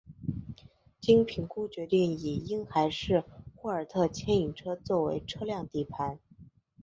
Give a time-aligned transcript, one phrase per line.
[0.99, 3.23] 经评估决定以婴孩式
[3.55, 6.17] 霍尔特牵引车作为车辆底盘。